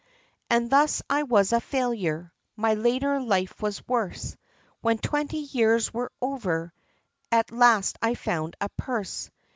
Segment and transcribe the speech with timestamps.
[0.49, 4.35] And thus I was a failure, my later life was worse,
[4.81, 6.73] When twenty years were over,
[7.31, 9.29] at last I found a purse.